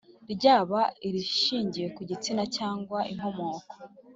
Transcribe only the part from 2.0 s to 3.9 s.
gitsina cyangwa inkomoko